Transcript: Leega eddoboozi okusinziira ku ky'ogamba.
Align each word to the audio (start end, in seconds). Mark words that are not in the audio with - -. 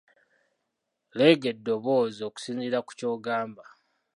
Leega 1.17 1.47
eddoboozi 1.51 2.21
okusinziira 2.29 2.79
ku 2.85 2.91
ky'ogamba. 2.99 3.63